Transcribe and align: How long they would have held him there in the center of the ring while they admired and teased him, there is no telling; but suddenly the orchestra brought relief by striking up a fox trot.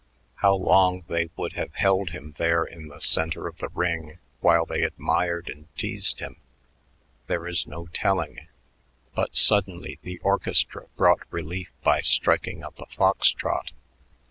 How 0.37 0.55
long 0.55 1.03
they 1.07 1.29
would 1.35 1.53
have 1.53 1.75
held 1.75 2.09
him 2.09 2.33
there 2.39 2.63
in 2.63 2.87
the 2.87 3.01
center 3.01 3.45
of 3.45 3.59
the 3.59 3.69
ring 3.69 4.17
while 4.39 4.65
they 4.65 4.81
admired 4.81 5.47
and 5.47 5.67
teased 5.75 6.21
him, 6.21 6.37
there 7.27 7.45
is 7.45 7.67
no 7.67 7.85
telling; 7.85 8.47
but 9.13 9.35
suddenly 9.35 9.99
the 10.01 10.17
orchestra 10.21 10.87
brought 10.97 11.31
relief 11.31 11.69
by 11.83 12.01
striking 12.01 12.63
up 12.63 12.79
a 12.79 12.87
fox 12.87 13.29
trot. 13.29 13.73